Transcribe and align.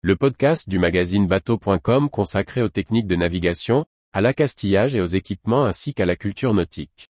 le 0.00 0.14
podcast 0.14 0.68
du 0.68 0.78
magazine 0.78 1.26
bateau.com 1.26 2.08
consacré 2.08 2.62
aux 2.62 2.68
techniques 2.68 3.08
de 3.08 3.16
navigation, 3.16 3.84
à 4.12 4.20
l'accastillage 4.20 4.94
et 4.94 5.00
aux 5.00 5.06
équipements 5.06 5.64
ainsi 5.64 5.92
qu'à 5.92 6.06
la 6.06 6.14
culture 6.14 6.54
nautique. 6.54 7.10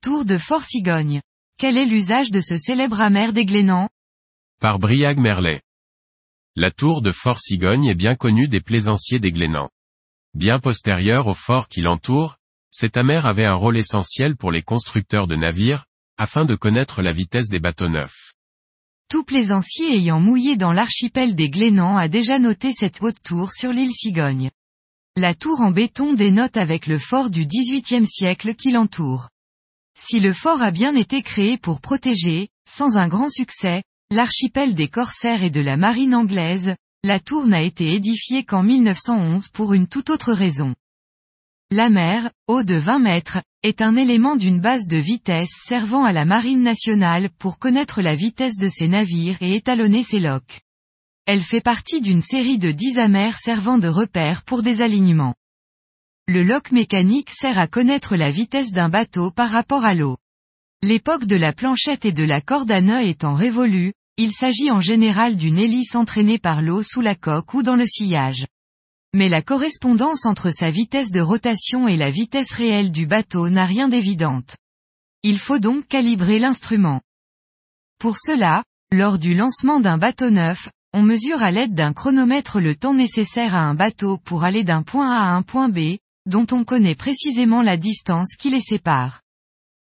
Tour 0.00 0.24
de 0.24 0.38
Fort 0.38 0.64
Cigogne. 0.64 1.20
Quel 1.58 1.76
est 1.76 1.84
l'usage 1.84 2.30
de 2.30 2.40
ce 2.40 2.56
célèbre 2.56 3.02
amer 3.02 3.34
des 3.34 3.44
Glénans? 3.44 3.90
Par 4.60 4.78
Briag 4.78 5.18
Merlet. 5.18 5.60
La 6.56 6.70
tour 6.70 7.02
de 7.02 7.12
Fort 7.12 7.38
Cigogne 7.38 7.84
est 7.84 7.94
bien 7.94 8.14
connue 8.14 8.48
des 8.48 8.62
plaisanciers 8.62 9.18
des 9.18 9.30
Glénans. 9.30 9.68
Bien 10.34 10.58
postérieure 10.58 11.26
au 11.26 11.34
fort 11.34 11.68
qui 11.68 11.82
l'entoure, 11.82 12.38
cette 12.70 12.96
amer 12.96 13.26
avait 13.26 13.44
un 13.44 13.54
rôle 13.54 13.76
essentiel 13.76 14.34
pour 14.36 14.50
les 14.50 14.62
constructeurs 14.62 15.26
de 15.26 15.36
navires, 15.36 15.84
afin 16.16 16.46
de 16.46 16.54
connaître 16.54 17.02
la 17.02 17.12
vitesse 17.12 17.50
des 17.50 17.58
bateaux 17.58 17.88
neufs. 17.88 18.32
Tout 19.10 19.24
plaisancier 19.24 19.94
ayant 19.94 20.20
mouillé 20.20 20.56
dans 20.56 20.72
l'archipel 20.72 21.34
des 21.34 21.50
Glénans 21.50 21.98
a 21.98 22.08
déjà 22.08 22.38
noté 22.38 22.72
cette 22.72 23.02
haute 23.02 23.22
tour 23.22 23.52
sur 23.52 23.72
l'île 23.72 23.92
Cigogne. 23.92 24.50
La 25.16 25.34
tour 25.34 25.60
en 25.60 25.70
béton 25.70 26.14
dénote 26.14 26.56
avec 26.56 26.86
le 26.86 26.98
fort 26.98 27.28
du 27.28 27.44
XVIIIe 27.44 28.06
siècle 28.06 28.54
qui 28.54 28.72
l'entoure. 28.72 29.28
Si 29.94 30.18
le 30.18 30.32
fort 30.32 30.62
a 30.62 30.70
bien 30.70 30.96
été 30.96 31.20
créé 31.20 31.58
pour 31.58 31.82
protéger, 31.82 32.48
sans 32.66 32.96
un 32.96 33.08
grand 33.08 33.28
succès, 33.28 33.82
l'archipel 34.10 34.74
des 34.74 34.88
corsaires 34.88 35.42
et 35.42 35.50
de 35.50 35.60
la 35.60 35.76
marine 35.76 36.14
anglaise, 36.14 36.74
la 37.04 37.18
tour 37.18 37.48
n'a 37.48 37.62
été 37.62 37.92
édifiée 37.94 38.44
qu'en 38.44 38.62
1911 38.62 39.48
pour 39.48 39.74
une 39.74 39.88
toute 39.88 40.08
autre 40.08 40.32
raison. 40.32 40.72
La 41.72 41.90
mer, 41.90 42.30
haut 42.46 42.62
de 42.62 42.76
20 42.76 43.00
mètres, 43.00 43.42
est 43.64 43.82
un 43.82 43.96
élément 43.96 44.36
d'une 44.36 44.60
base 44.60 44.86
de 44.86 44.98
vitesse 44.98 45.50
servant 45.64 46.04
à 46.04 46.12
la 46.12 46.24
marine 46.24 46.62
nationale 46.62 47.30
pour 47.38 47.58
connaître 47.58 48.02
la 48.02 48.14
vitesse 48.14 48.56
de 48.56 48.68
ses 48.68 48.86
navires 48.86 49.38
et 49.40 49.56
étalonner 49.56 50.04
ses 50.04 50.20
loques. 50.20 50.60
Elle 51.26 51.40
fait 51.40 51.60
partie 51.60 52.00
d'une 52.00 52.20
série 52.20 52.58
de 52.58 52.70
10 52.70 52.98
amers 52.98 53.38
servant 53.38 53.78
de 53.78 53.88
repère 53.88 54.44
pour 54.44 54.62
des 54.62 54.80
alignements. 54.80 55.34
Le 56.28 56.44
lock 56.44 56.70
mécanique 56.70 57.30
sert 57.30 57.58
à 57.58 57.66
connaître 57.66 58.14
la 58.14 58.30
vitesse 58.30 58.70
d'un 58.70 58.88
bateau 58.88 59.32
par 59.32 59.50
rapport 59.50 59.84
à 59.84 59.94
l'eau. 59.94 60.18
L'époque 60.82 61.26
de 61.26 61.36
la 61.36 61.52
planchette 61.52 62.04
et 62.04 62.12
de 62.12 62.24
la 62.24 62.40
corde 62.40 62.70
à 62.70 62.80
nœud 62.80 63.02
étant 63.02 63.34
révolue, 63.34 63.92
il 64.18 64.32
s'agit 64.32 64.70
en 64.70 64.80
général 64.80 65.36
d'une 65.36 65.58
hélice 65.58 65.94
entraînée 65.94 66.38
par 66.38 66.60
l'eau 66.62 66.82
sous 66.82 67.00
la 67.00 67.14
coque 67.14 67.54
ou 67.54 67.62
dans 67.62 67.76
le 67.76 67.86
sillage. 67.86 68.46
Mais 69.14 69.28
la 69.28 69.42
correspondance 69.42 70.26
entre 70.26 70.50
sa 70.50 70.70
vitesse 70.70 71.10
de 71.10 71.20
rotation 71.20 71.88
et 71.88 71.96
la 71.96 72.10
vitesse 72.10 72.52
réelle 72.52 72.92
du 72.92 73.06
bateau 73.06 73.48
n'a 73.48 73.66
rien 73.66 73.88
d'évidente. 73.88 74.56
Il 75.22 75.38
faut 75.38 75.58
donc 75.58 75.86
calibrer 75.86 76.38
l'instrument. 76.38 77.00
Pour 77.98 78.16
cela, 78.18 78.64
lors 78.90 79.18
du 79.18 79.34
lancement 79.34 79.80
d'un 79.80 79.98
bateau 79.98 80.30
neuf, 80.30 80.68
on 80.92 81.02
mesure 81.02 81.42
à 81.42 81.50
l'aide 81.50 81.74
d'un 81.74 81.92
chronomètre 81.92 82.60
le 82.60 82.74
temps 82.74 82.94
nécessaire 82.94 83.54
à 83.54 83.60
un 83.60 83.74
bateau 83.74 84.18
pour 84.18 84.44
aller 84.44 84.64
d'un 84.64 84.82
point 84.82 85.10
A 85.10 85.30
à 85.30 85.36
un 85.36 85.42
point 85.42 85.68
B, 85.68 85.96
dont 86.26 86.46
on 86.52 86.64
connaît 86.64 86.94
précisément 86.94 87.62
la 87.62 87.76
distance 87.76 88.36
qui 88.38 88.50
les 88.50 88.60
sépare. 88.60 89.22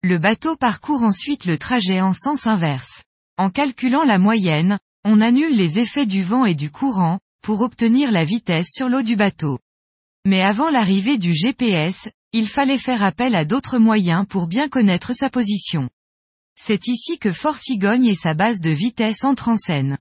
Le 0.03 0.17
bateau 0.17 0.55
parcourt 0.55 1.03
ensuite 1.03 1.45
le 1.45 1.57
trajet 1.57 2.01
en 2.01 2.13
sens 2.13 2.45
inverse. 2.45 3.03
En 3.37 3.51
calculant 3.51 4.03
la 4.03 4.17
moyenne, 4.17 4.79
on 5.03 5.21
annule 5.21 5.55
les 5.55 5.77
effets 5.77 6.07
du 6.07 6.23
vent 6.23 6.45
et 6.45 6.55
du 6.55 6.71
courant, 6.71 7.19
pour 7.43 7.61
obtenir 7.61 8.11
la 8.11 8.25
vitesse 8.25 8.67
sur 8.73 8.89
l'eau 8.89 9.03
du 9.03 9.15
bateau. 9.15 9.59
Mais 10.25 10.41
avant 10.41 10.69
l'arrivée 10.69 11.17
du 11.17 11.33
GPS, 11.33 12.09
il 12.33 12.47
fallait 12.47 12.77
faire 12.77 13.03
appel 13.03 13.35
à 13.35 13.45
d'autres 13.45 13.77
moyens 13.77 14.25
pour 14.27 14.47
bien 14.47 14.67
connaître 14.67 15.13
sa 15.13 15.29
position. 15.29 15.89
C'est 16.59 16.87
ici 16.87 17.19
que 17.19 17.31
Fort 17.31 17.57
Cigogne 17.57 18.07
et 18.07 18.15
sa 18.15 18.33
base 18.33 18.59
de 18.59 18.71
vitesse 18.71 19.23
entrent 19.23 19.49
en 19.49 19.57
scène. 19.57 19.97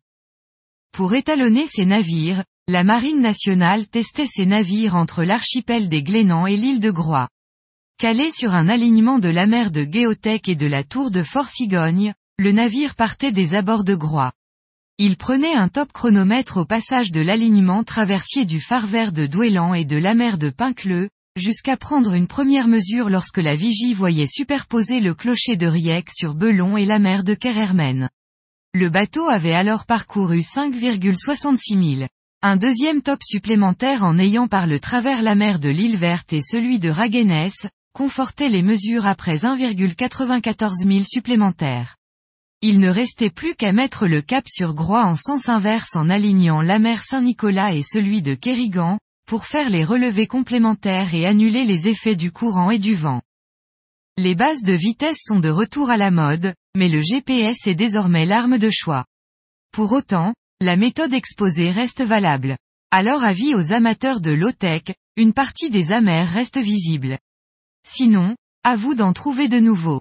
Pour 0.93 1.15
étalonner 1.15 1.67
ses 1.67 1.85
navires, 1.85 2.43
la 2.67 2.83
Marine 2.83 3.21
nationale 3.21 3.87
testait 3.87 4.27
ses 4.27 4.47
navires 4.47 4.97
entre 4.97 5.23
l'archipel 5.23 5.89
des 5.89 6.03
Glénans 6.03 6.47
et 6.47 6.57
l'île 6.57 6.81
de 6.81 6.91
Groix. 6.91 7.29
Calé 7.99 8.31
sur 8.33 8.55
un 8.55 8.69
alignement 8.69 9.19
de 9.19 9.29
la 9.29 9.47
mer 9.47 9.71
de 9.71 9.87
Géothèque 9.89 10.49
et 10.49 10.57
de 10.57 10.67
la 10.67 10.83
tour 10.83 11.11
de 11.11 11.23
Fort 11.23 11.49
Cigogne, 11.49 12.15
le 12.39 12.53
navire 12.53 12.95
partait 12.97 13.33
des 13.33 13.55
abords 13.55 13.83
de 13.83 13.95
Groix. 13.95 14.31
Il 14.99 15.17
prenait 15.17 15.55
un 15.55 15.69
top 15.69 15.91
chronomètre 15.93 16.59
au 16.59 16.65
passage 16.67 17.11
de 17.11 17.23
l'alignement 17.23 17.83
traversier 17.83 18.45
du 18.45 18.61
phare 18.61 18.87
vert 18.87 19.13
de 19.13 19.25
Douélan 19.25 19.73
et 19.73 19.87
de 19.87 19.97
la 19.97 20.15
mer 20.15 20.37
de 20.37 20.51
Pincleux, 20.51 21.09
jusqu'à 21.37 21.79
prendre 21.79 22.13
une 22.13 22.27
première 22.27 22.69
mesure 22.69 23.09
lorsque 23.09 23.39
la 23.39 23.57
vigie 23.57 23.95
voyait 23.95 24.27
superposer 24.27 25.01
le 25.01 25.15
clocher 25.15 25.57
de 25.57 25.67
Riec 25.67 26.11
sur 26.11 26.35
Belon 26.35 26.77
et 26.77 26.85
la 26.85 26.99
mer 26.99 27.25
de 27.25 27.33
Kerhermen. 27.33 28.11
Le 28.75 28.91
bateau 28.91 29.29
avait 29.29 29.55
alors 29.55 29.87
parcouru 29.87 30.41
5,66 30.41 31.97
000. 31.97 32.09
Un 32.43 32.57
deuxième 32.59 33.01
top 33.01 33.23
supplémentaire 33.23 34.05
en 34.05 34.19
ayant 34.19 34.47
par 34.47 34.67
le 34.67 34.79
travers 34.79 35.23
la 35.23 35.35
mer 35.35 35.59
de 35.59 35.71
l'île 35.71 35.97
verte 35.97 36.35
et 36.35 36.43
celui 36.43 36.79
de 36.79 36.91
Raguenès, 36.91 37.67
confortait 37.95 38.51
les 38.51 38.63
mesures 38.63 39.07
après 39.07 39.39
1,94 39.39 40.87
000 40.87 41.03
supplémentaires. 41.03 41.97
Il 42.62 42.81
ne 42.81 42.89
restait 42.89 43.31
plus 43.31 43.55
qu'à 43.55 43.72
mettre 43.72 44.06
le 44.06 44.22
cap 44.22 44.49
sur 44.49 44.75
Groix 44.75 45.05
en 45.05 45.15
sens 45.15 45.49
inverse 45.49 45.94
en 45.94 46.09
alignant 46.09 46.62
la 46.62 46.78
mer 46.78 47.05
Saint-Nicolas 47.05 47.75
et 47.75 47.83
celui 47.83 48.22
de 48.22 48.34
Kérigan, 48.34 48.99
pour 49.27 49.44
faire 49.44 49.69
les 49.69 49.84
relevés 49.84 50.27
complémentaires 50.27 51.15
et 51.15 51.27
annuler 51.27 51.65
les 51.65 51.89
effets 51.89 52.16
du 52.16 52.33
courant 52.33 52.71
et 52.71 52.78
du 52.78 52.95
vent. 52.95 53.21
Les 54.16 54.34
bases 54.34 54.62
de 54.62 54.72
vitesse 54.72 55.19
sont 55.21 55.41
de 55.41 55.50
retour 55.50 55.91
à 55.91 55.99
la 55.99 56.11
mode, 56.11 56.55
mais 56.75 56.89
le 56.89 57.03
GPS 57.03 57.66
est 57.66 57.75
désormais 57.75 58.25
l'arme 58.25 58.56
de 58.56 58.71
choix. 58.71 59.05
Pour 59.72 59.93
autant, 59.93 60.33
la 60.61 60.77
méthode 60.77 61.12
exposée 61.12 61.71
reste 61.71 62.03
valable. 62.03 62.56
Alors 62.91 63.22
avis 63.22 63.55
aux 63.55 63.72
amateurs 63.72 64.22
de 64.22 64.31
low-tech, 64.31 64.84
une 65.16 65.34
partie 65.34 65.69
des 65.69 65.93
amers 65.93 66.31
reste 66.33 66.56
visible. 66.56 67.19
Sinon, 67.87 68.37
à 68.65 68.77
vous 68.77 68.95
d'en 68.95 69.12
trouver 69.12 69.49
de 69.49 69.59
nouveaux. 69.59 70.00